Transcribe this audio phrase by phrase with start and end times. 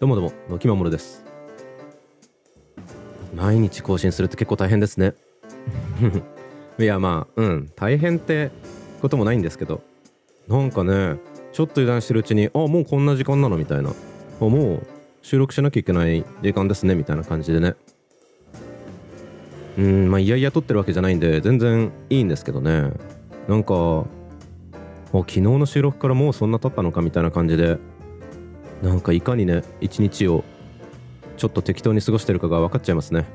[0.00, 1.22] どうもどうも、のきまもるです。
[3.34, 5.12] 毎日更新するって結構大変ですね。
[6.80, 8.50] いや、まあ、うん、大変って
[9.02, 9.82] こともないんですけど、
[10.48, 11.18] なんかね、
[11.52, 13.90] ちょっと油断してるうちに、あ、もうこんな時間なのみたいな。
[13.90, 14.86] あ、もう
[15.20, 17.74] 収録しなきゃいけない時間ですね、みたいな感じでね。
[19.76, 22.90] うん、まあ、いやいや撮ってるわけじゃないんで、全然いいんですけどね。
[23.48, 23.74] なんか、
[25.12, 27.76] あ昨日の収録からもうそんな経ったのかみたいな感じで
[28.82, 30.44] なんかいかにね一日を
[31.36, 33.26] ちょっと適当に過ごしてるかが分かっちゃいますね。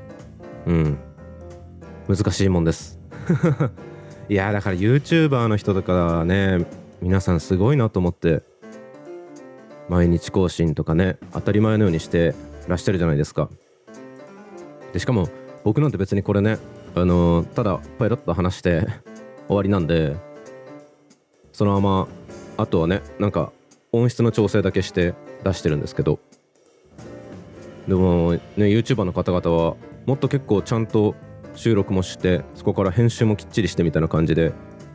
[0.66, 0.98] うん。
[2.08, 2.98] 難しいもんです。
[4.28, 6.66] いやだから YouTuber の人とかね
[7.00, 8.42] 皆さんすごいなと思って
[9.88, 12.34] 毎日更新とかね当たり前のようにして
[12.66, 13.48] らっしゃるじゃないですか。
[14.92, 15.28] でしかも
[15.64, 16.58] 僕なんて別にこれね
[16.94, 18.86] あのただパイロッと話して
[19.46, 20.16] 終わりなんで
[21.52, 22.08] そのまま
[22.56, 23.52] あとはねなんか
[23.92, 25.14] 音質の調整だけして
[25.46, 26.18] 出してるんですけど。
[27.86, 29.76] でもね YouTuber の方々は
[30.06, 31.14] もっと結構ちゃんと
[31.54, 34.52] 収録もしてそこから編集もきっちりしてみたいな感じで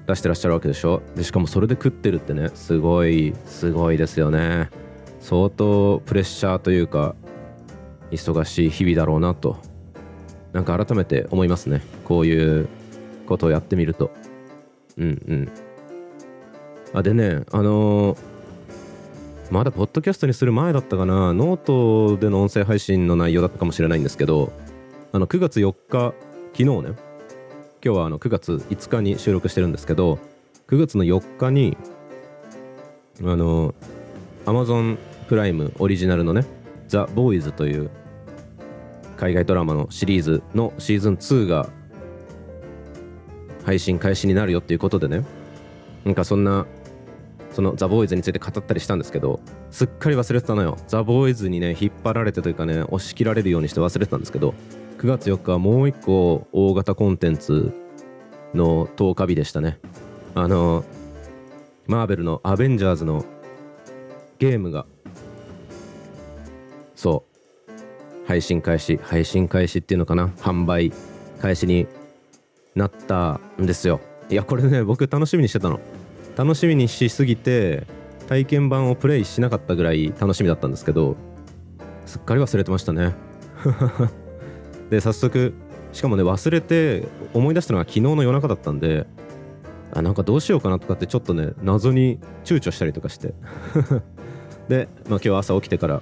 [0.08, 1.02] 出してらっしゃるわけでしょ？
[1.16, 4.70] でしかもそれで食ってるってねすごいすごいですよね。
[5.22, 7.16] 相当プレッシャーというか
[8.12, 9.58] 忙しい日々だろうなと。
[10.52, 11.82] なんか改めて思いますね。
[12.04, 12.68] こういう
[13.26, 14.12] ことをやってみると。
[14.98, 15.52] うんうん。
[16.94, 18.31] あでねあのー
[19.52, 21.34] まだポッドキャストにする前だったかな。
[21.34, 24.54] ノートでの音声配信の内容だったかもしれないんですけど
[25.12, 26.14] あの9月4日
[26.54, 26.96] 昨日ね今
[27.82, 30.20] 日はあの9月5日に収録してるんですけど
[30.68, 31.76] 9月の4日に
[33.20, 33.76] あの
[34.46, 36.46] Amazon プライムオリジナルのね
[36.88, 37.90] 「ザ・ボーイズという
[39.18, 41.68] 海外ドラマのシリーズのシーズン2が
[43.66, 45.26] 配信開始になるよっていうことでね
[46.06, 46.66] なんかそんな
[47.52, 50.78] そのザ・ボーイズについて語ったりしたんですけどすっかり忘れてたのよ。
[50.88, 54.54] ザ・ボーイズにね引っ張られてというかね押し切られるようにして忘れてたんですけど
[55.00, 57.74] 9月4日はもう一個大型コンテンツ
[58.54, 59.80] の10日日でしたね。
[60.36, 60.86] あの
[61.88, 63.26] マーベルのアベンジャーズの
[64.40, 64.86] ゲームが
[66.96, 70.94] そう配信開始配信開始っていうのかな販売
[71.42, 71.88] 開始に
[72.76, 74.00] なったんですよ。
[74.30, 75.80] いやこれね僕楽しみにしてたの。
[76.36, 77.86] 楽しみにしすぎて
[78.28, 81.16] 体験版をプレイしなかったぐらい楽しみだったんですけど
[82.06, 83.14] すっかり忘れてましたね。
[84.90, 85.54] で早速
[85.94, 89.06] しかもね忘れて思い出したのが昨日の夜中だったんで
[89.94, 93.34] あなんかどうしようかなとかってちょっとね謎に躊躇したりとかして。
[94.70, 96.02] で、まあ、今日朝起きてから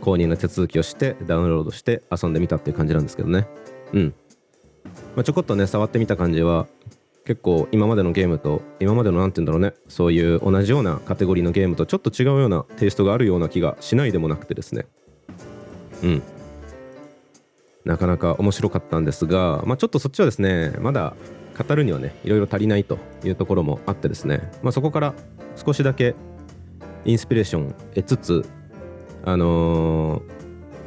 [0.00, 3.46] 購入の手続きをしてダウンロードして遊んでみたっていう感じなんですけどね。
[3.92, 4.14] うん、
[5.14, 6.66] まあ、ちょこっとね触ってみた感じは
[7.24, 14.86] 結構今までのゲームと今までの何て言うんだろうねそういう同じようなカテゴリーのゲームとちょっと違うようなテイストがあるような気がしないでもなくてですね。
[16.02, 16.22] うん。
[17.84, 21.14] なかなか面白かったんですが、まあ、ちょっとそっちはですねまだ
[21.56, 25.14] 語るにはねいろいろ足りないというところもあってですね、まあ、そこから
[25.54, 26.14] 少しだけ
[27.04, 28.44] インスピレーション得つつ
[29.24, 30.34] あのー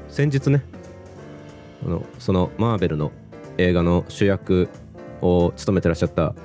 [0.09, 0.63] 先日ね
[1.85, 3.11] あのそのマーベルの
[3.57, 4.69] 映画の主役
[5.21, 6.35] を務めてらっしゃった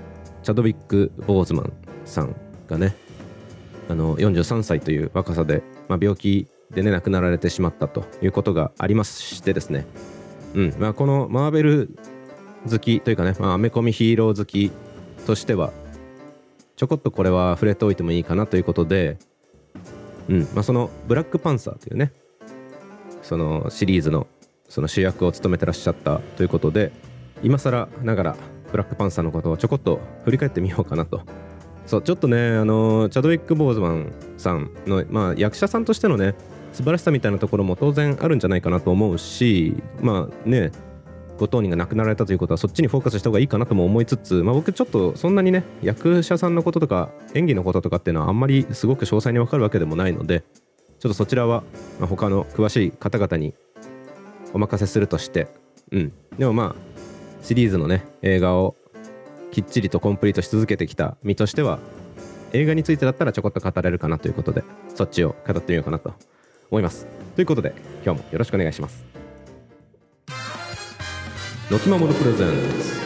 [0.42, 1.72] チャドウィック・ボーズマン
[2.04, 2.34] さん
[2.66, 2.96] がね
[3.88, 9.86] あの43歳という若さで、まあ、病気でね亡くなられてしまったということがありましてですね、
[10.54, 10.74] うん。
[10.78, 11.98] まあ、このマーベル
[12.70, 14.70] 好きというかね、まあ、アメコミヒーロー好き
[15.26, 15.72] としては
[16.76, 19.18] ちょこっとこれは触れておいてもいいかなということで、
[20.28, 20.48] うん。
[20.54, 22.12] まあ、そのブラックパンサーというね
[23.22, 24.26] そのシリーズの
[24.68, 26.92] その主役を務めてらっしゃったということで
[27.42, 28.36] 今更ながら
[28.72, 31.20] ブラックパンサーのことをちょこっと振り返ってみようかなと。
[31.86, 36.34] そうちょっとねあのチャドウィック・ボーズマンさんの、まあ、役者さんとしてのね
[36.72, 40.70] 素晴らしさみたいなところも当然あるんじゃないかなと思うしまあね
[41.38, 50.44] ご当人が亡くなられたということはそっちにフォーカスした方がいいかなとも思いつつ、まあ、僕ちょっとそんなにね役者さんのこととか演技のこととかっていうのはあんまりすごく詳細に分かるわけでもないので
[51.00, 51.64] ちょっとそちらは、
[51.98, 53.54] ま、他の詳しい方々に
[54.54, 55.48] お任せするとして
[55.90, 56.12] うん。
[56.38, 56.91] でもまあ
[57.42, 58.76] シリーズのね映画を
[59.50, 61.78] きっちりとコンプリートし続けてきた身としては
[62.52, 64.62] 映画についてだったらちょこっと語れるかなということで
[64.94, 66.14] そっちを語ってみようかなと
[66.70, 67.06] 思います。
[67.34, 67.74] ということで
[68.04, 69.04] 今日もよろしくお願いします。
[71.70, 72.48] のきまものプレゼン
[72.80, 73.02] ツ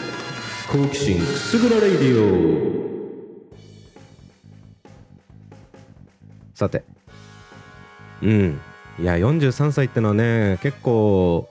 [0.71, 2.87] 好奇心くすぐらレイディオ
[6.53, 6.83] さて。
[8.21, 8.59] うん。
[8.99, 11.47] いや43歳ってのはね結構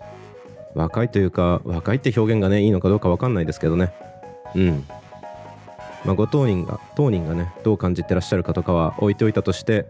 [0.77, 3.93] 若いというか若いって表現がねいいのかどうか分かんないですけどね。
[4.55, 4.85] うん。
[6.05, 9.87] まあご当人が当人がねどう感じてらっしゃるかとかは置いておいたとして、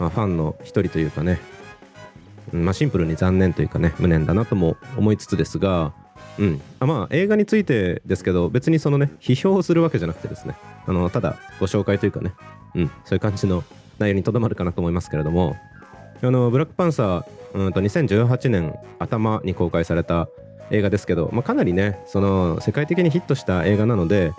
[0.00, 1.40] まあ、ファンの一人というかね。
[2.52, 5.94] まあ、シンプルに残念というかね無念だなとも思いつつですが、
[6.36, 6.60] うん。
[6.80, 10.56] あまあ、映画についてですけど別にそのね批評をするわけじゃなくてですね。
[10.84, 12.32] あのただご紹介というかね、
[12.74, 13.62] うん、そういう感じの
[13.98, 15.56] 内容にとどまるかなと思いますけれども。
[16.22, 17.24] あのブラックパンサー
[17.54, 20.28] うんと2018年頭に公開された
[20.70, 24.32] 映画ですけど、まあ、かなりねその世界的にヒットした映画なので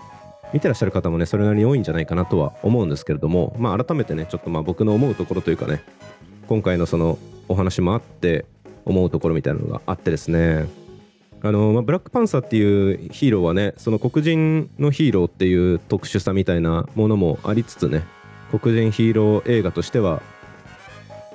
[0.54, 5.82] 見てらっしゃる方もねそれなりに多いんじゃないかなとは思うんですけれども、まあ、改めてねちょっとまあ僕の思うところというかね
[6.48, 8.46] 今回のそのお話もあって
[8.86, 10.68] 思うところみたいなのがあってですね。
[11.42, 18.04] あの、まあ、ブラックパンサーっていうヒーローはねその黒人のヒーローっていう特殊さみたいなものもありつつね
[18.52, 20.22] 黒人ヒーロー映画としては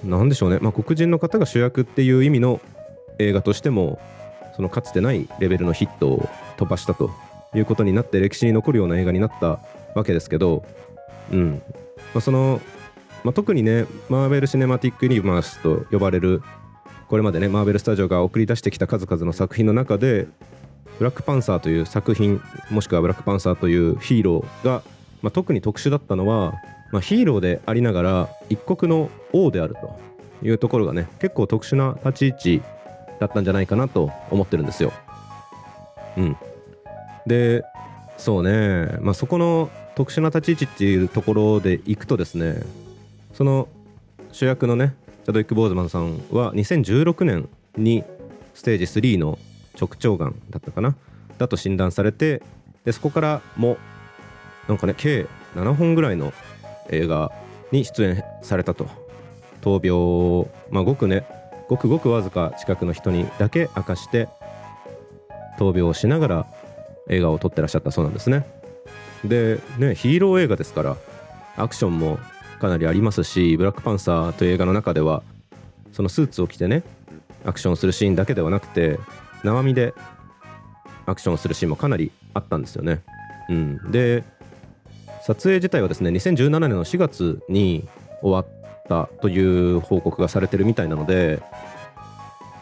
[0.05, 2.61] 何でしょうね、まあ、黒人の方が主役っていう意味の
[3.19, 4.01] 映画としても
[4.57, 7.11] そのかつてないレベルのヒットを飛ばしたと
[7.55, 9.61] いうことになって歴史に残るような映画になった
[9.95, 10.65] わけですけど、
[11.33, 11.63] うん。
[12.15, 12.61] まあ、その、
[13.25, 16.43] まあ、特にねマーベル・シネマティック・ユニバースと呼ばれる
[17.09, 20.27] これまでねマーベル・スタジオが送り出してきた数々の作品の中で
[20.99, 22.41] ブラックパンサーという作品
[22.71, 24.83] もしくはブラックパンサーというヒーローが、
[25.23, 26.55] まあ、特に特殊だったのは
[26.91, 29.99] まあ、ヒーローでありながら一国の王であると
[30.43, 32.63] いうところがね結構特殊な立ち位置
[33.21, 34.93] だったんじゃないかなと思ってるんですよ。
[36.17, 36.37] うん、
[37.27, 37.63] で
[38.17, 42.63] そうね、まあ、そこの特殊な立ち位置っていうところでいくとですね
[43.35, 43.69] その
[44.33, 44.95] 主役のね
[45.25, 48.05] チャドウィック・ボーズマンさんは2016年に
[48.55, 49.39] ステージ3の
[49.79, 50.97] 直腸がんだったかな
[51.37, 52.43] だと診断されて
[52.85, 53.77] でそこからも
[54.69, 56.33] なんかね計7本ぐらいの
[56.91, 57.33] 映画
[57.73, 58.89] に出演されたと。
[59.61, 61.27] 闘病まあごくね
[61.69, 64.29] ごくごくわずか近くの人にだけ明かして
[65.59, 66.47] 闘病をしながら
[67.09, 67.91] 映画を撮ってらっしゃった。
[67.91, 68.47] そうなんですね。
[69.25, 70.97] でねヒーロー映画ですから
[71.57, 72.19] アクションも
[72.61, 75.23] かなりありますしブラックパンサーという映画の中では
[75.93, 76.83] そのスーツを着てね
[77.45, 78.99] アクションするシーンだけではなくて
[79.43, 79.95] 生身で
[81.07, 83.03] アクションするシーンもかなりあったんですよね。
[83.49, 84.25] うん、で
[85.29, 87.87] 撮影自体はですね2017年の4月に
[88.23, 89.39] 終わったとい
[89.75, 91.43] う報告がされてるみたいなので、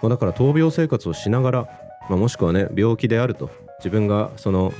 [0.03, 1.69] まあ、だから闘病生活をしながら、
[2.11, 4.75] まあ、もしくはね病気であると自分がその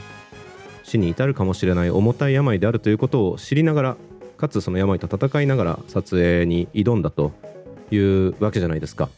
[0.83, 3.97] 死に至るかもしれない重たい病であるということを知りながら
[4.37, 7.31] かつその病と戦いながら撮影に挑んだと
[7.93, 9.09] いうわけじゃないですか。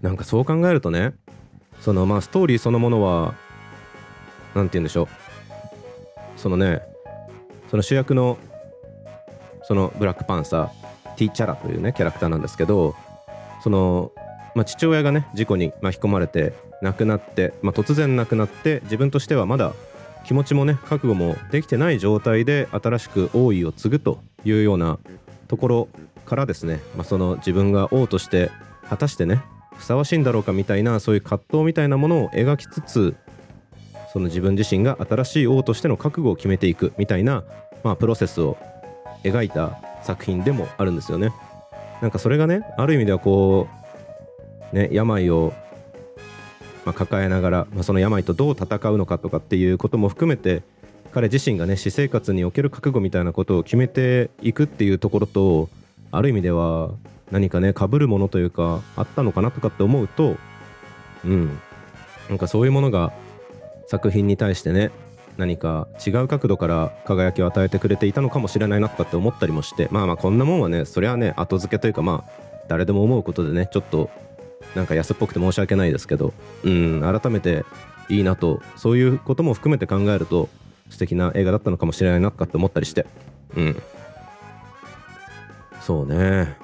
[0.00, 1.14] なんかそう考えるとね
[1.80, 3.34] そのまあストーリーそのものは
[4.54, 5.08] 何て言うんでしょう。
[6.36, 6.82] そのね
[7.70, 8.38] その主役の
[9.62, 12.94] そのブラックパンサーティーチャラというねキャラクターなんですけど
[13.62, 14.12] その、
[14.54, 19.72] まあ、父親がね事故に巻き込まれて亡くなって、まあ、突然亡くなって自分としてはまだ
[20.24, 24.98] 気持ちもね覚悟もできてない状態で新しく王位を継ぐというような
[25.48, 25.88] ところ
[26.26, 28.50] からですね、まあ、その自分が王として
[28.88, 29.42] 果たしてね
[29.76, 33.16] ふさわしいんだろうかみたいなそういう葛藤みたいなものを描きつつ
[34.16, 37.44] その自分自身が新しい王としての覚悟を決めていくみたいな、
[37.84, 38.56] まあ、プロセスを
[39.24, 41.34] 描いた作品でもあるんですよね。
[42.00, 43.68] なんかそれがねある意味ではこ
[44.72, 45.52] うね病を、
[46.86, 50.62] まあ、抱えながら、まあ、その病とどう戦うのかとかっていうことも含めて
[51.12, 55.68] 彼自身がね私生活における覚悟みたいなことを決めていくっていうところと
[56.10, 56.88] ある意味では
[57.30, 60.36] 何かね被るものというかあったのかなとかって思うと
[61.22, 61.58] うん
[62.30, 63.12] なんかそういうものが
[63.86, 64.90] 作品に対してね
[65.36, 72.30] 何か違う角度から輝きを与えてくれていたのかもしれないなとかって思ったりもしてまあまあこんなもんはねそれはね後付けというかまあ
[72.68, 74.10] 誰でも思うことでねちょっと
[74.74, 76.32] なんか安っぽくて申し訳ないですけど
[76.64, 77.64] うん改めて
[78.08, 80.48] いいなとそういうことも含めて考えると
[80.90, 83.06] 素敵な映画だったのかもしれないなとかって思ったりして
[83.56, 83.82] うん。
[85.86, 86.56] そうね、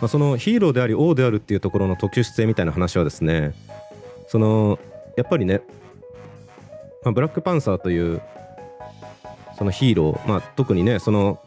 [0.00, 3.54] まあ、そのヒーローであり王であるっていうところの特殊性みたいな話はですね
[4.28, 4.78] その
[5.14, 5.60] やっぱりね
[7.04, 8.22] まあ、ブラックパンサーという
[9.58, 11.40] そのヒーロー、まあ、特にねその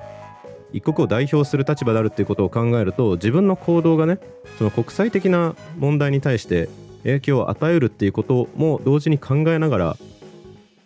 [0.74, 4.20] 一国を代表する立場であるっていうことを考えると自分の行動がね
[4.58, 6.70] その国際的な問題に対して
[7.04, 9.98] 影響を与えるっていうことも同時に考えながら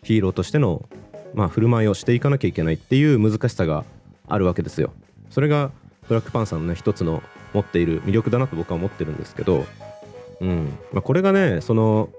[0.04, 0.88] ヒーローとしての、
[1.34, 3.86] まあ、振る舞いをしていかなきゃいけないっていう難しさが
[4.28, 4.92] あるわけですよ。
[5.30, 5.72] それが
[6.08, 7.24] ブラックパンサーのね一つの
[7.54, 9.66] 持っている魅力だなと僕は思ってるんですけど、
[10.42, 12.10] うんまあ、これがねその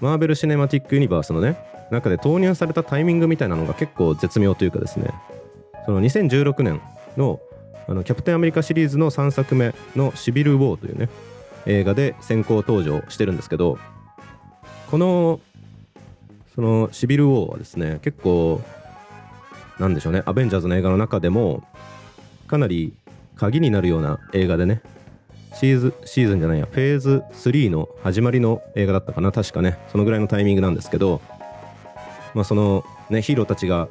[0.00, 1.56] マーベル・シネマティック・ユニバースのね
[1.90, 5.10] 中で投入されたタイミングみたいなのが結構絶妙というかですね。
[5.84, 6.80] その2016年
[7.16, 7.40] の
[7.88, 11.08] あのキャプテンアメリカシリーズの3作目の「シビル・ウォー」というね
[11.66, 13.78] 映画で先行登場してるんですけど
[14.90, 15.38] この
[16.56, 18.60] そのシビル・ウォーはですね結構
[19.78, 21.62] なんでしょうねアベンジャーズの映画の中でも
[22.48, 22.94] かなり
[23.36, 24.82] 鍵になるような映画でね
[25.54, 29.78] シーズシーズンじゃないやフェーズ3の始まりの映画だったかな確かね。
[29.90, 31.20] そのぐらいのタイミングなんですけど
[32.36, 33.88] まあそのねヒーローたちが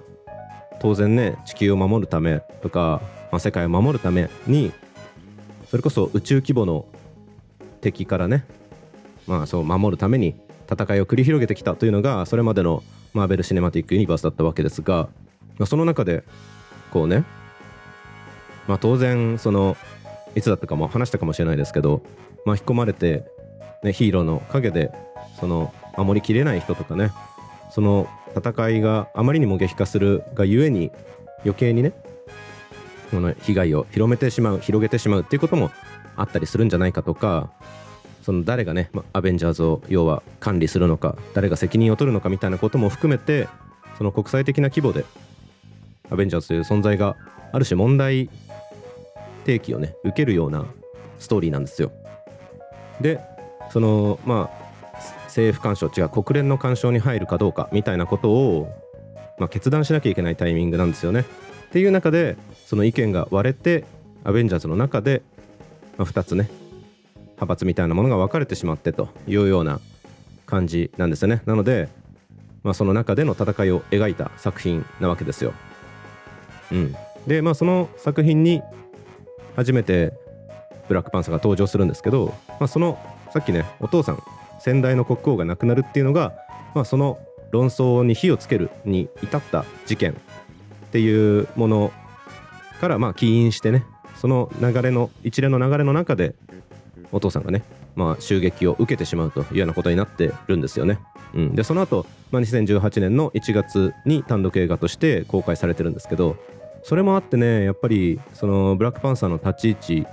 [0.79, 4.71] 当然ね地球を守るためとか、まあ、世界を守るために
[5.71, 6.85] それこそ宇宙規模の
[7.81, 8.45] 敵からね
[9.25, 10.35] まあそう守るために
[10.71, 12.83] 戦いを繰り広げてきたというのがそれまでの
[13.15, 15.09] マーベル・シネマティック・ユニバースだったわけですが、
[15.57, 16.23] まあ、その中で
[16.91, 17.23] こうね
[18.67, 19.75] まあ当然その
[20.35, 22.03] いつだったかも話したかもしれないですけど
[22.45, 23.23] 巻き込まれて、
[23.81, 24.91] ね、ヒーローの陰で
[25.39, 27.11] その守りきれない人とかね
[27.71, 30.91] その戦いがあまりにも激化するがゆえに
[31.43, 31.93] 余計にね
[33.11, 35.71] この被害を広めてしまう広げてしまうっていうことも
[36.17, 37.51] あったりするんじゃないかとか
[38.23, 43.47] その誰がね、まアベンジャーズを要は管理するのか誰が責任を取るのかみたいなことも含めて
[43.97, 45.05] その国際的な規模で
[46.09, 47.15] アベンジャーズという存在が
[47.51, 48.29] ある種問題
[49.45, 50.65] 提起をね受けるような
[51.19, 51.91] ストーリーなんですよ。
[52.99, 53.19] で
[53.69, 54.64] そのまあ
[55.35, 58.73] 政府干渉違う国連の干渉に入るかどうかみたいなことを、
[59.37, 61.25] まあ、決断しなきゃいけないタイミングなんですよね。
[61.67, 63.83] っていう中でその意見が割れて
[64.23, 65.23] アベンジャーズの中で、
[65.97, 66.49] まあ、2つね
[67.19, 69.81] 派閥みたいなものが分かれてしまってというような
[70.45, 71.41] 感じなんですよね。
[71.45, 71.89] なので、
[72.63, 75.53] まあ、その中での戦いを描いた作品なわけですよ。
[76.71, 76.95] うん、
[77.27, 78.61] でまあその作品に
[79.57, 80.13] 初めて
[80.87, 82.97] ブラックパンサーが登場するんですけど、まあ、その
[83.33, 84.23] さっきねお父さん
[84.65, 86.33] 先代の国王が亡くなるっていうのが、
[86.73, 87.19] まあ、その
[87.51, 90.15] 論争に火をつけるに至った事件っ
[90.89, 91.91] ていうもの
[92.81, 96.33] からまあ起因してねその流れの一連の流れの中で
[97.11, 97.61] お父さんがね、
[97.95, 100.97] まあ、襲撃を受けてしまうというようなことになってるんですよね。
[101.35, 106.37] うん、でその後、まあ2018年の1月に単独映画として公開されてるんですけど
[106.81, 110.07] それもあってねやっぱりそのブラックパンサーの立ち位置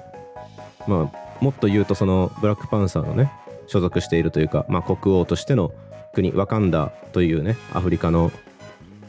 [0.87, 3.32] まあもっと言うとそのブラックパンサーのね
[3.66, 5.73] 所属しているというか、まあ、国王としての
[6.14, 8.31] 国ワカンダというねアフリカの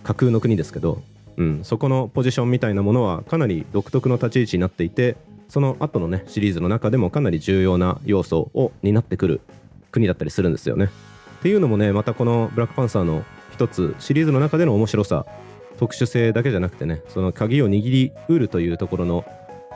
[0.03, 1.01] 架空の国ですけど、
[1.37, 5.15] うん、そこのポジションみたいなものはかなり独特の立ち位置になっていて
[5.49, 9.41] その後のねシリーズの中でもかなり重要な要素を担ってくる
[9.91, 10.89] 国だったりするんですよね。
[11.39, 15.25] っていうのもねまたこのブラックパンサーの一つシリーズの中での面白さ
[15.77, 19.25] 特殊性だけじゃなくてねその鍵を握りうるというところの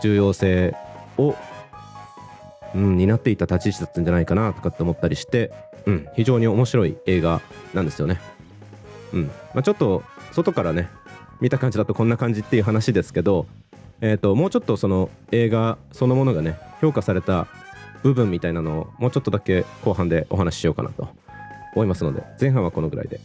[0.01, 0.75] 重要性
[1.17, 1.36] を、
[2.77, 5.51] うん、担っていた立ち位置だったんじゃないかなとかって思ったりして、
[5.88, 7.41] うん、非常に面白い映画
[7.74, 8.22] なんですよね。
[9.13, 9.25] うん。
[9.25, 10.88] まあ、ちょっと外からね
[11.41, 13.48] 見た感じだとこんな感じっていう話ですけど、
[14.00, 17.48] えーと、もうちょっとその映画そのものがね評価された
[18.03, 21.10] 部分みたいなのをもうちょっとだけ後半でお話ししようかなと
[21.74, 23.19] 思いますので前半はこのぐらいで。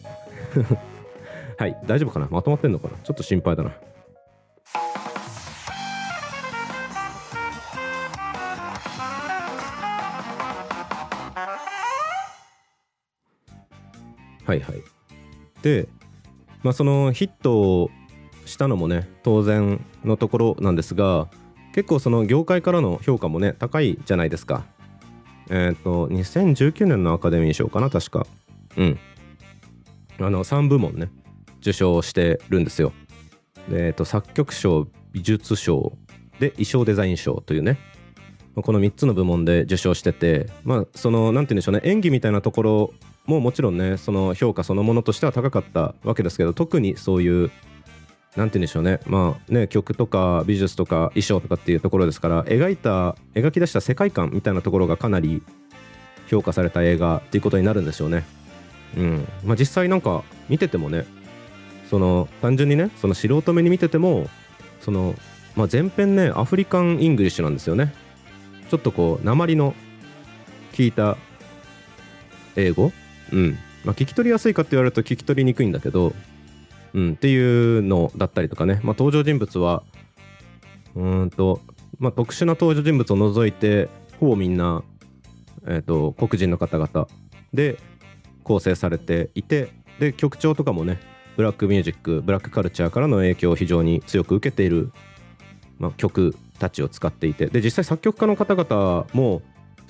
[1.59, 2.27] はい大丈夫かな？
[2.31, 2.95] まとまってんのかな？
[3.03, 3.71] ちょっと心配だな。
[14.45, 14.83] はいはい。
[15.61, 15.87] で
[16.63, 17.91] まあそのヒットを
[18.45, 21.29] したのもね当然のところなんですが
[21.73, 24.65] 結構その業界からの評価もね高いじゃないですか。
[25.49, 28.27] えっ、ー、と2019年のアカデミー賞かな確か。
[28.77, 28.99] うん。
[30.19, 31.09] あの3部門ね
[31.59, 32.93] 受賞してるんですよ。
[33.69, 35.93] でえっと、作曲賞美術賞
[36.39, 37.77] で衣装デザイン賞というね
[38.55, 42.93] この3つの部門で受賞しててまあその何て言うんでしょうね演技みたいなところ
[43.25, 47.51] ももちろんねその評価そのものとしては高かったわけですけど特にそういう
[48.35, 48.99] 何て言うんでしょうね。
[49.05, 55.43] まあね曲とか美術とか衣装とかっていうところですから描いた描き出した世界観みたいなところがかなり
[56.27, 58.25] 評価された映画っていうことになるんですよね。
[58.97, 59.27] うん。
[59.43, 61.05] まあ、実際なんか見ててもね
[61.89, 64.27] その単純にねその素人目に見てても
[64.81, 65.15] その、
[65.55, 67.93] まあ、全編ね African English なんですよね。
[68.69, 69.75] ちょっとこう訛りの
[70.71, 71.17] 効いた
[72.55, 72.91] 英語
[73.31, 73.57] うん。
[73.85, 76.13] まあ聞き取りやすいかって言われると聞き取りにくいんだけど
[76.93, 79.83] うんっていうのだったりとかね、まあ、登場人物は
[80.95, 81.59] うんと、
[81.99, 83.89] まあ、特殊な登場人物を除いて
[84.19, 84.83] ほぼみんな、
[85.65, 87.07] えーと黒人の方々。
[87.53, 87.77] で
[88.43, 90.99] 構成されていてで曲調とかもね
[91.37, 94.91] ブラックミュージックブラックカルチャーからの影響を非常に強く受けている、
[95.79, 97.47] まあ、曲たちを使っていて。
[97.47, 99.41] で実際作曲家の方々も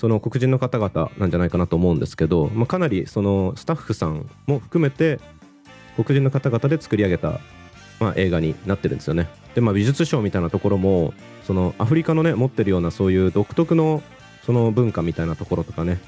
[0.03, 5.22] その黒人の方々なんじゃないかなと思うんですけど、まあ、かなりそのスタッフさんも含めて
[5.95, 7.39] 黒人の方々で作り上げた、
[8.01, 9.29] まあ、映画になってるんですよね。
[9.55, 11.13] でまあ美術賞みたいなところも
[11.48, 14.03] そのアフリカのね持ってるようなそういう独特の
[14.45, 16.01] その文化みたいなところとかね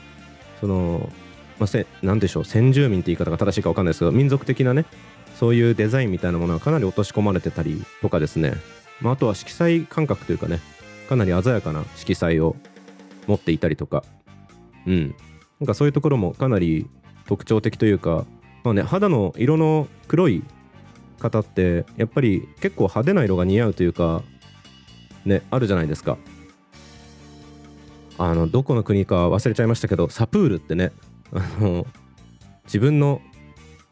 [0.60, 1.10] その
[1.58, 4.84] まあ、せなんでしょう先住民って言い方が正しいか分かんないですけど民族的なね
[5.40, 8.56] そういうデザインみたいなものがかなり落とし込まれてたりとかですね、
[9.00, 10.60] まあ、あとは色彩感覚というかね
[11.08, 12.58] かなり鮮やかな色彩を
[13.28, 14.04] 持っていたりとか。
[14.86, 15.16] うん。
[15.60, 16.88] なんかそういうところもかなり
[17.26, 18.26] 特徴的というか
[18.64, 20.44] まあね肌の色の黒い
[21.20, 24.22] 方ってやっぱり結構派手な色が似合うというか
[25.24, 26.18] ねあるじゃないですか。
[28.18, 30.94] あのどこの国か忘れちゃいましたけどサプールってね
[31.34, 31.86] あの
[32.64, 33.22] 自分の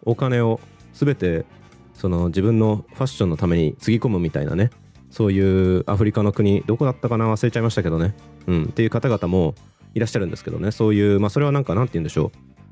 [0.03, 0.61] お金を
[0.93, 1.45] 全て
[1.93, 4.71] その自分のファッションのためにつぎ込むみたいなね
[5.13, 7.31] そういうアフリカの国どこだったかな？
[7.31, 8.15] 忘れちゃいましたけどね、
[8.47, 9.53] うん、っていう方々も
[9.93, 10.71] いらっしゃるんですけどね。
[10.71, 12.31] そういうまあそれはなんかなんて言うんでしょ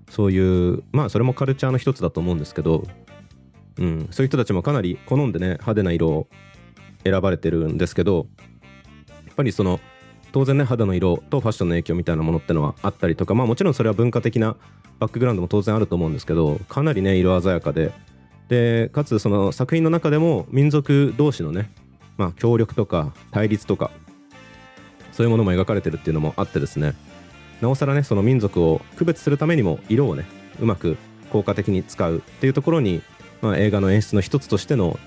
[0.10, 0.12] う。
[0.12, 2.84] そういうまあそれもカルチャーの一つだと思うんですけど、
[3.78, 6.28] うん、そういう人たちもかなり好んでね派手な色を
[7.04, 8.26] 選ばれてるんですけど
[9.08, 9.80] やっぱりその
[10.32, 14.58] 当然ね肌の色とファッションの影響みたいなものってのはあったりとかまあもちろんそれは文化的な
[14.98, 17.92] バックグラウンドも当然あると思うんですけどかなりね色鮮やかで。
[18.50, 21.72] でかつその作品の中でも民族同士のね
[22.22, 23.90] まあ、協力とか対立とか
[25.12, 26.94] そういうものも描かれてるっていうのもあってですね
[27.62, 30.26] なおさらねその民族を区別するためにも色をね
[30.60, 30.98] うまく
[31.32, 33.02] 効果的に使うっていうところに、
[33.42, 35.00] まあ、映画の演出の一つとしての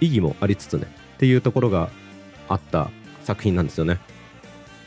[0.00, 1.90] 意義もありつつねっていうところが
[2.48, 2.88] あった
[3.24, 3.98] 作品なんですよね。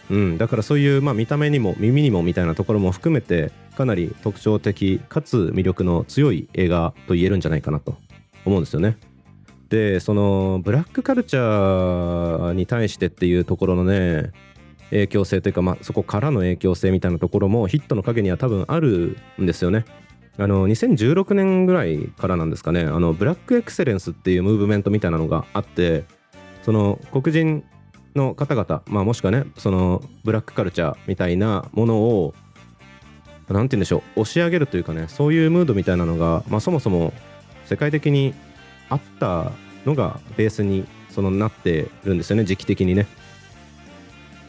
[0.09, 7.97] うん、だからそういう、まあ、見た目にも耳にもみたいなところも含めてかなり特徴的かつ魅力の強い映画と言えるんじゃないかなと
[8.45, 8.97] 思うんですよね。
[9.69, 14.31] でそのブラックカルチャーに対してっていうところのね
[14.89, 19.85] 影響性というか、まあ、そこからの影響性みたいなところもヒットの陰には多分あるんですよね。
[20.39, 26.05] あの2016年ぐらいからなんですかねあのブラックエクセレンスっていうムーブメントみたいなのがあって
[26.61, 27.63] その黒人
[28.15, 32.35] の方々、まあ、もしくはねそのブラックカルチャーみたいなものを
[33.49, 37.13] 何て言うんでしょう押し上げるというかねそういうムードみたいなのが、まあ、そもそも
[37.65, 38.35] 世界的に
[38.89, 39.51] あった
[39.85, 43.07] のがベースにそのなってるんですよね時期的にね。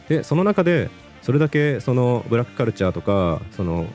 [0.07, 0.89] でその中で
[1.21, 3.85] それだけそのブラックカルチャーとかその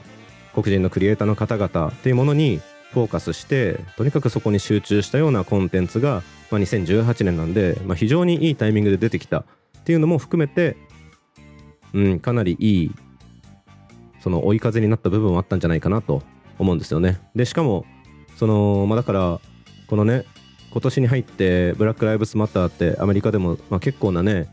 [0.54, 2.60] 黒人のクリエイターの方々っていうものに
[2.92, 9.44] フォーカスしてとにかくそこに集中したようなコンテンツが、まあ、2018年なんで、まあ、非常にいいタイミングで出てきたっ
[9.84, 10.76] ていうのも含めて、
[11.92, 12.92] うん、かなりいい
[14.20, 16.22] その追い風になった部分はあったんじゃないかなと
[16.58, 17.20] 思うんですよね。
[17.34, 17.84] でしかも
[18.36, 19.40] その、まあ、だから
[19.88, 20.24] このね
[20.74, 24.48] 今年に入ってブラック・ライブスマターってアメリカでも、まあ、結構なね、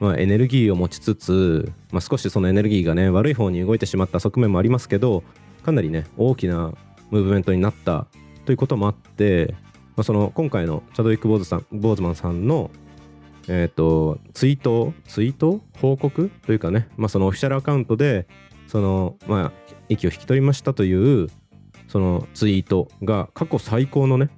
[0.00, 5.22] まあ、エネルギーを持ちつつ、まあ、少しそのエネルギーがね悪い方に動いてしまった側面もありますけど
[5.62, 6.72] かなりね大きな
[7.10, 8.06] ムーブメントになった
[8.46, 9.54] ということもあって、
[9.96, 12.70] まあ、その今回のチャドウィック・ボーズさんボーズマンさんの
[13.46, 18.26] えっ、ー、とツイートツイート報告というかね、まあ、そのオフィシャルアカウントで
[18.66, 21.28] そのまあ息を引き取りましたという
[21.86, 24.30] そのツイートが過去最高のね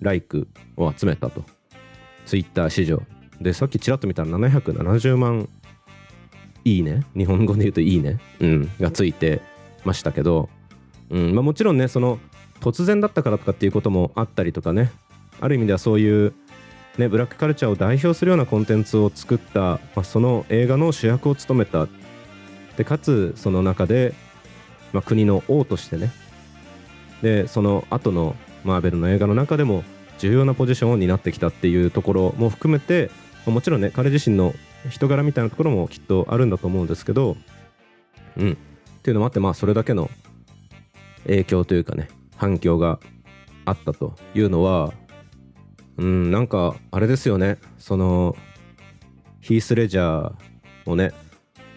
[0.00, 1.44] ライクを集めたと。
[2.24, 3.02] ツイッター史上。
[3.40, 5.48] で、さっきちらっと見たら770万
[6.64, 7.04] いいね。
[7.16, 8.18] 日本語で言うといいね。
[8.40, 8.70] うん。
[8.80, 9.40] がついて
[9.84, 10.48] ましたけど、
[11.10, 12.18] うんまあ、もちろんね、その
[12.60, 14.90] 突然だったからとかっていうこともあったりとかね、
[15.40, 16.34] ある意味ではそういう、
[16.98, 21.86] ね、ブラックカルチャーを代表するようなコンテンツを作った、まあ、その映画の主役を務めた。
[22.76, 24.14] で、かつ、その中で、
[24.92, 26.10] まあ、国の王としてね、
[27.22, 28.34] で、その後の
[28.66, 29.84] マーベルの映画の中でも
[30.18, 33.10] 重要なポジションを担ってきたっていうところも含めて
[33.46, 34.54] もちろんね彼自身の
[34.90, 37.36] 人柄みたいなところもきっとあるんだと思うんですけど
[38.36, 38.52] うん。
[38.52, 38.56] っ
[39.02, 40.10] ていうのもあってまあそれだけの
[41.26, 42.98] 影響というかね反響が
[43.64, 44.92] あったというのは
[45.96, 47.58] うんなんかあれですよね。
[47.78, 48.36] その
[49.40, 51.12] ヒース・レジャーをね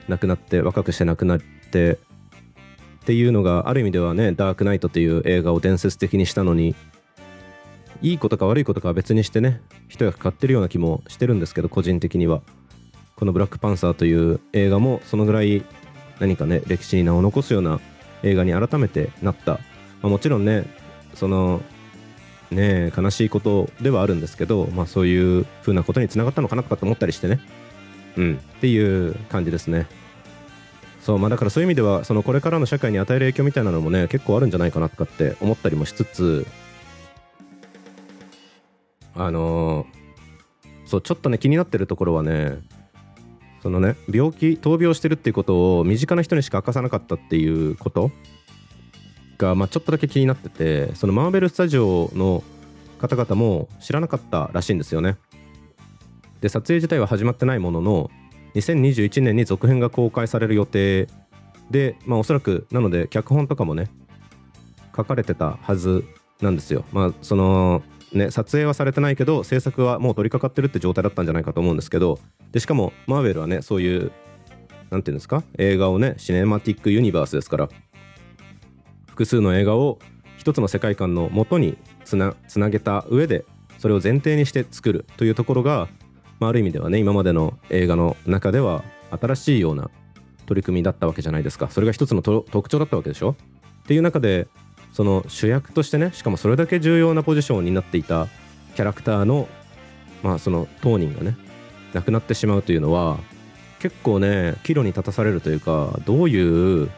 [0.08, 2.00] 亡くなって若くして亡くなって
[3.02, 6.76] っていうのがある意味ではね「ダークナイト」という映画を伝説的にしたのに
[8.02, 12.42] いいことか悪いことかは別にしてね一役買ってるような気もしてるんですけど個人的には。
[13.16, 15.64] この「ブラックパンサー」という映画もそのぐらい
[16.20, 17.82] 何かね歴史に名を残すような
[18.24, 19.60] 映画に改めてなった、ま
[20.04, 20.66] あ、もちろんね
[21.16, 21.62] その
[22.50, 27.42] ね悲しいことではあるんですけど、まあ、そういう風なことにつながったのかなとかって思ったりしてね。
[28.16, 28.36] うん。
[28.36, 29.88] っていう感じですね。
[31.02, 36.46] そうまあ、だからそういう意味ではそのこれからの社会に与える影響みたいなのもね結構あるんじゃないかなとかって思ったりもしつつ
[39.16, 42.60] あのー、そうちょっとね気になってるところはね
[43.62, 48.12] そのね病気闘病してるっていうことを身近な人にしか明かさなかったっていうこと
[49.38, 52.44] が、まあ、ちょっとだけ気になっててそのマーベル・スタジオの
[53.00, 55.18] 方々も知らなかったらしいんですよね。
[56.42, 58.12] で撮影自体は始まってないものの
[58.56, 61.08] 2021年に続編が公開される予定
[61.70, 63.90] で、まあ、おそらくなので脚本とかもね
[64.96, 66.06] 書かれてたはず
[66.42, 66.86] なんですよ。
[66.92, 72.18] まあそのね、撮影はされてないけど制作はもう取り掛かってるって状態だったんじゃないかと思うんですけど
[72.52, 74.12] でしかもマーベルはねそういう
[74.90, 77.70] 何て言うんですか映画をねシネマティックユニバースですから
[79.10, 80.00] 複数の映画を
[80.38, 83.46] 一つの世界観のもとにつなつなげた上で
[83.80, 85.88] それを前提にして作るというところが、
[86.40, 89.90] まあ、ある意味ではね今までの映画の中では新しいような
[90.46, 91.70] 取り組みだったわけじゃないですか。
[91.70, 93.36] それが一つの特徴だったわけでしょ？
[93.84, 94.48] っていう中で
[94.94, 98.28] その主役としてねしかもそれだけ重要なポジションになっていた
[98.76, 99.48] キャラクターの
[100.24, 101.36] まあその当人がね
[101.94, 103.18] 亡くなってしまうというのは
[103.80, 106.90] 結構ね岐路に立たされるというかどういう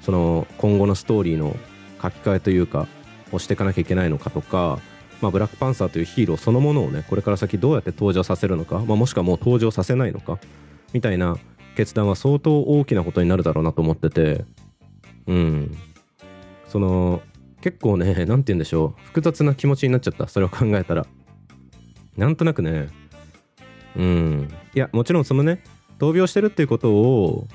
[0.00, 1.56] その今後のストーリーの
[2.02, 2.86] 書き換えというか
[3.32, 4.78] をしていかなきゃいけないのかとか、
[5.20, 10.38] まあ、ブラックパンサーというヒーローそのものをねこれから先どうやって登場させるのか、まあ、もしくはもう登場させないのか
[10.92, 11.36] みたいな
[11.76, 14.44] 決断は相当大きなことになるだろうなと思ってて
[15.26, 15.76] うん。
[16.68, 17.22] その
[17.60, 20.28] 結構ね何て言うんでしょう複雑な気持ちになっちゃった。
[20.28, 21.06] それを考えたら。
[22.16, 22.88] なんとなくね
[23.96, 24.48] うん。
[24.74, 25.62] いやもちろんそのね
[25.98, 27.46] 闘病してるっていうことを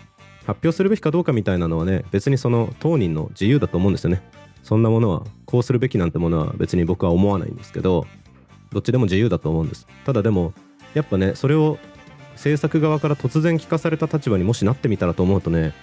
[0.45, 4.21] 発表するべきかどうかみたいなのはね別にその当人の自由だと思うんですよね。
[4.63, 8.05] そんなものはこうするべきなんてものは別に僕は思わないんですけど
[8.71, 9.87] どっちでも自由だと思うんです。
[10.05, 10.53] ただでも
[10.93, 11.77] やっぱねそれを
[12.35, 15.73] 制作側から突然聞かされた立場にもしなってみたらと思うとね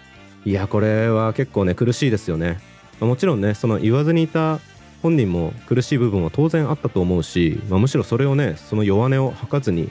[0.44, 2.58] いやこれは結構ね苦しいですよね。
[3.00, 4.58] もちろんねその言わずにいた
[5.02, 9.90] 本人も苦しい部分は当然あったと思うし、まあ、むしろそれをねその弱音を吐かずに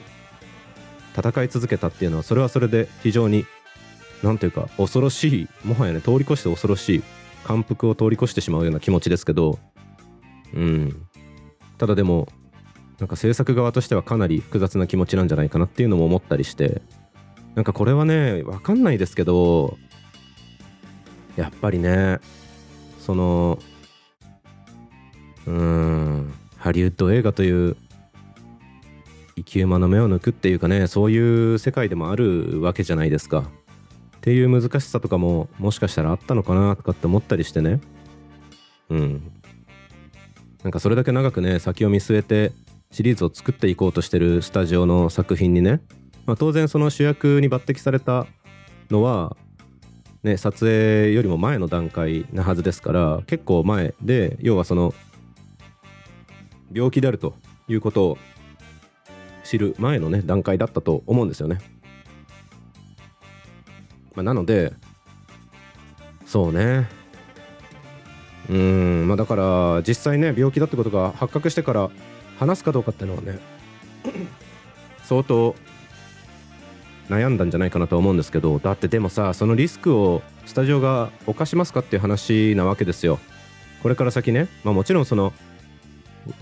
[1.16, 3.46] 戦い続けたっていうのはそれはそれで非常に
[4.22, 7.02] 何ていうか恐ろしいもはやね通り越して恐ろしい
[7.48, 9.58] 感服を通り越してしまうような気持ちですけど
[10.52, 11.06] うん。
[11.78, 12.28] ただでも
[12.98, 16.82] なんか制作側としてはかなり複雑な気持ちなんじゃないかなっていうのも思ったりして
[17.54, 19.78] なんかこれはね分かんないですけど
[21.36, 22.18] やっぱりね
[23.00, 23.58] その
[25.46, 27.76] うんハリウッド映画という
[29.36, 33.50] 生き馬の目を抜くっていうかねそういう世界でもあるわけじゃないですか。
[34.18, 37.80] っていう難しさとかももしかしたらあったのかなとかって思ったりしてね。
[38.90, 39.32] うん。
[40.62, 42.52] なんかそれだけ長くね先を見据えて
[42.90, 45.80] シリーズを作っていこうとしてるスタジオの作品にね、
[46.26, 48.26] まあ、当然その主役に抜擢された
[48.90, 49.36] のは
[50.24, 54.94] ね撮影よりも前の段階なはずですから結構前で要はその
[56.72, 57.34] 病気であると
[57.68, 58.18] いうことを
[59.44, 61.58] 知る前のね段階だったと思うんですよね。
[64.18, 64.72] まあ、なので
[66.26, 66.88] そうね。
[68.50, 71.90] うんまあだから実際ね病気だってことが発覚してから
[72.38, 73.38] 話すかどうかっていうのはね
[75.04, 75.54] 相当
[77.08, 83.20] 悩んだんじゃないかなと思うんですけどだってでもさそのリスクをスタジオが犯しますかっていう話なわけですよ。
[83.82, 85.32] これから先ねまあもちろんその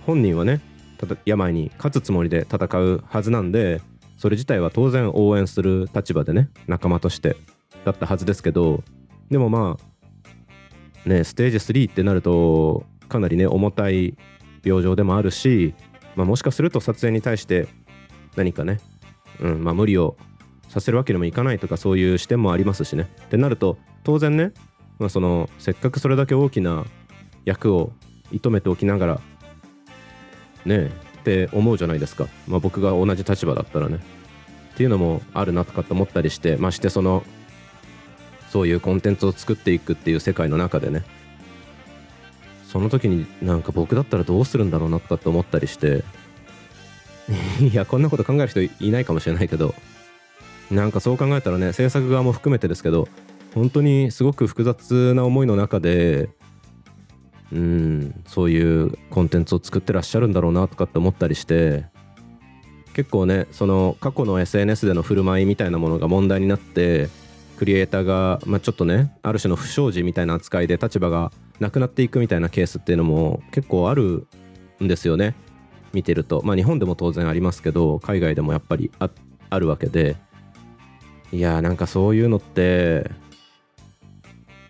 [0.07, 0.61] 本人はね
[0.97, 3.83] ただ病に勝つつもりで戦うはずなんで
[4.17, 7.37] それ自体は当然応援する立場でね仲間として
[7.85, 8.83] だったはずですけど
[9.31, 9.77] でもま
[11.05, 14.17] あねステージ3ってなるとかなりね重たい
[14.65, 15.75] 病状でもあるし、
[16.17, 17.69] まあ、もしかすると撮影に対して
[18.35, 18.81] 何かね、
[19.41, 20.17] うんまあ、無理を
[20.69, 23.09] させるわけにもいかないとかそういう視点もありますしね。
[23.25, 24.53] ってなると当然ね、
[24.99, 26.85] まあ、そのせっかくそれだけ大きな
[27.45, 27.93] 役を
[28.33, 29.21] 射止めておきながら
[30.65, 30.87] ね
[31.21, 34.01] って思うじゃないですか、まあ、僕が同じ立場だったらね。
[34.75, 37.23] っていうのもあるなとかって思ったりしてましてその
[38.51, 41.03] そういうコンテンツを作っていくっていう世界の中でね。
[42.65, 46.05] その時になんか僕だったらどうするんだろうなとかって思ったりして。
[47.61, 49.75] いやこんなこと考える人いないかもしれないけど。
[50.71, 53.09] なんかそう考えたらね制作側も含めてですけど
[53.55, 56.29] 本当にすごく複雑な思いの中で
[57.53, 61.87] うんそういうコンテンツを作ってらっしゃるんだろうなとかって思ったりして。
[62.95, 67.11] 結構ねその過去の SNS での振る舞いみたいなものが問題になって
[67.57, 74.27] クリエイターが、まあ、ちょっとねある種の不祥事みたいな扱いで立場がなくなっていくみたいなケースっていうのも結構ある
[74.83, 75.35] んですよね。
[75.93, 76.43] 見てると。
[76.45, 79.11] まあ日本でも当然ありますけど海外でもやっぱりあ
[79.51, 80.17] あるわけで。
[81.33, 83.11] いやーなんかそういうのって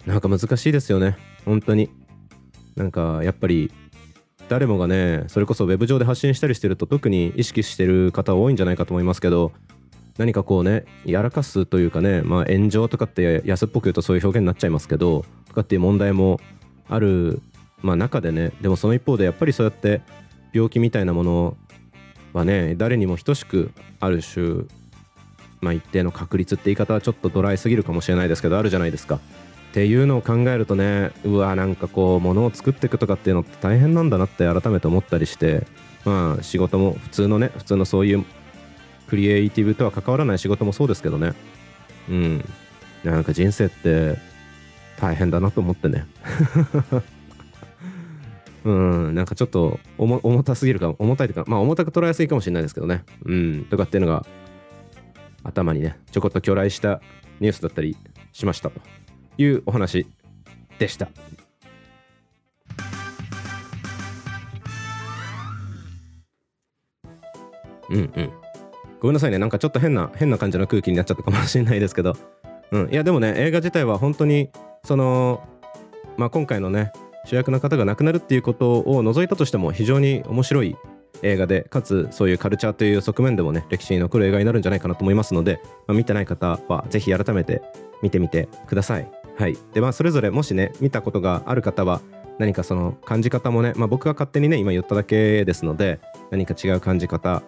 [0.07, 1.16] なんか難しいですよね。
[1.44, 1.90] 本当に。
[2.77, 3.72] なんかやっぱり
[4.49, 9.53] 誰もがねそれこそウェブ上で発信したりしてると特に意識してる方多いんじゃないかと思いますけど
[10.18, 16.40] 何かこうねやらかすというかね、まあ、炎上とかって安っぽく言うとそういう表現になっちゃいますけどとかっていう問題も
[16.88, 17.40] ある、
[17.83, 20.02] まあ、中でねでもその一方でやっぱりそうやって
[20.52, 21.57] 病気みたいなもの
[22.33, 24.64] はね誰にも等しくある種、
[25.61, 29.16] まあ、一定の確率って言い方はちょっとドライすぎるかもしれないですけどあるじゃないですか。
[29.16, 29.18] っ
[29.72, 35.66] ていうのを考えるとねうわなんかこう物を作っていくとかっていうのって大変なんだなって改めて思ったりして
[36.07, 38.24] まあ仕事も普通のね普通のそういう
[39.09, 41.33] クリエイティブとは関わらない仕事もそうですけどね。
[42.09, 42.45] うん。
[43.05, 44.19] なんか人生って
[44.99, 46.07] 大変だなと思ってね。
[48.64, 49.14] うん。
[49.14, 53.05] なんかちょっと重重たすぎるか重たいというかまあ重たく捉えやすいかもしれないですけどね。
[53.25, 53.64] うん。
[53.64, 54.27] とかっていうのが
[55.45, 57.01] 頭にねちょこっと巨来した
[57.40, 57.97] ニュースだったり
[58.33, 58.71] しました。
[58.71, 58.81] と
[59.38, 60.07] いうお話
[60.79, 61.09] でした。
[67.88, 68.45] うんうん。
[69.00, 69.38] ごめんなさいね。
[69.38, 72.14] なんかちょっと変な変な感じの空気になっちゃったかもしれないですけど。
[72.72, 72.88] うん。
[72.90, 74.50] いやでもね映画自体は本当に
[74.85, 75.42] その
[76.16, 76.92] まあ今回のね
[77.24, 80.76] 主役の方が亡くなるっていうことを除いたとしても非常に面白い
[81.22, 87.62] 映画でかつそういうカルチャーという側面でもね歴史に残る映画になるんじゃないかなと思いますので、まあ、見てない方はぜひ改めて
[88.02, 89.11] 見てみてください。
[89.37, 89.56] はい。
[89.74, 92.00] でまあそれぞれもしね見たことがある方は
[92.38, 97.42] 何かその感じ方もね、まあ、僕が勝手にね今言っただけですので何か違う感じ方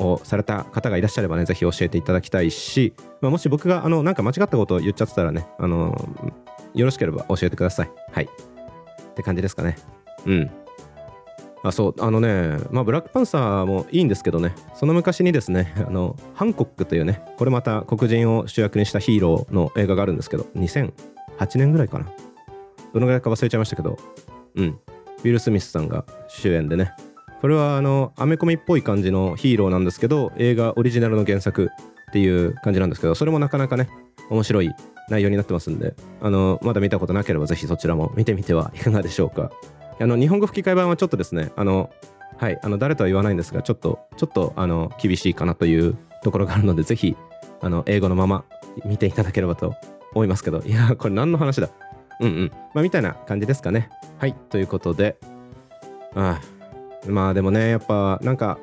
[0.00, 5.94] をされた方がいらっしゃればねぜひ教えていただきたいし、まあ、もし僕があのなんか間違ったことを言っちゃってたらねあの
[6.74, 7.90] よろしければ教えてください。
[8.12, 8.24] はい。
[8.24, 9.76] って感じですかね。
[10.26, 10.50] うん。
[11.62, 11.94] あそう。
[11.98, 14.54] あのねまあブラックパンサーもいいんですけどね。
[14.74, 20.92] その昔にですね あのハンコックというねこれまた黒人を主役にしたヒーローの映画があるんですけど2008
[21.56, 22.06] 年ぐらいかな。
[22.92, 23.98] どのぐらいか忘れちゃいましたけど
[24.56, 24.78] うん。
[25.18, 26.92] ウィル・スミスさんが主演でね
[27.40, 31.70] これはあのアメコミっぽい感じのヒーローなんですけど映画オリジナルの原作
[32.10, 33.88] っていう感じなんですけどそれもなかなかね
[34.28, 34.70] 面白い
[35.08, 39.50] 内容になってますんであのまだ見たことなければぜひそちらも見てみてはいかがでしょうか。
[39.98, 41.90] あの日本語吹き替え版はちょっとですねあの
[42.38, 47.16] はいあの誰とは言わないんですがちょっとちょっとあの厳しいかなというところがあるのでぜひ
[47.60, 48.44] あの英語のまま
[48.84, 49.74] 見ていただければと
[50.12, 50.62] 思いますけど。
[50.62, 51.68] いやこれ何の話だ？
[52.20, 52.50] うんうん。
[52.74, 53.90] まあみたいな感じですかね。
[54.18, 55.16] はいということで。
[56.14, 56.59] ああ
[57.06, 58.58] まあでもねやっぱなんか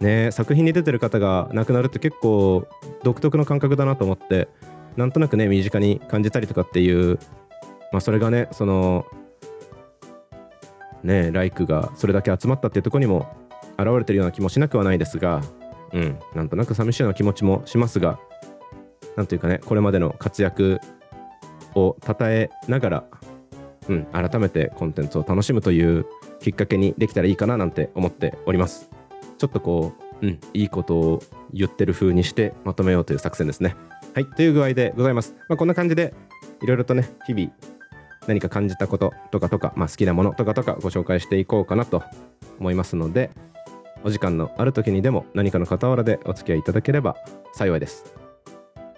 [0.00, 2.66] ね作品に出てる方が亡くなるって結構
[3.02, 4.48] 独特の感覚だなと思って
[4.96, 7.18] なんとなくね身近に感じたりとかっていう
[7.92, 9.06] まあそれがねその
[11.02, 13.28] ねライクがそれだけ集まったっていうとこにも
[13.78, 15.42] 現れてるような気もしなくはないですが
[15.92, 18.18] うんなんとなく寂しいような気持ちもしますが
[19.16, 20.78] なんというかねこれまでの活躍
[21.74, 23.04] を称えながら、
[23.88, 26.06] うん、改めてコンテンツを楽しむという
[26.40, 28.90] きっかけにできたらいいかななんて思っております。
[29.38, 31.22] ちょっとこう、うん、いいことを
[31.52, 33.76] 言ってる風にしてまとめようという作戦ですね。
[34.14, 36.14] はいという具合でございます、まあ、こんな感じで
[36.62, 37.52] いろいろとね日々
[38.26, 42.02] 何か感じたこととかとか、まあ、好きなものとかとかご紹介していこうかなと
[42.58, 43.30] 思いますので
[44.02, 47.16] お時間のある時にでも何かの傍らでお付き合いいただければ
[47.52, 48.14] 幸いです。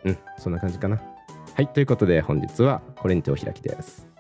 [0.05, 1.01] うんそんな感じかな。
[1.55, 4.12] はいということで本日はこれにてお開きです。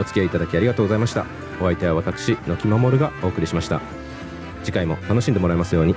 [0.00, 1.26] お付き合いいただきありがとうございました。
[1.60, 3.80] お相手は私のきまもるがお送りしました。
[4.64, 5.94] 次回も楽しんでもらえますように。